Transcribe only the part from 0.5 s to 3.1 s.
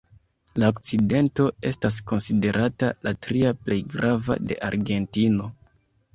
La akcidento estas konsiderata